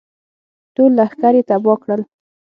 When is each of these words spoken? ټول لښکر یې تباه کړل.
ټول 0.75 0.91
لښکر 0.97 1.33
یې 1.37 1.43
تباه 1.49 1.77
کړل. 1.83 2.01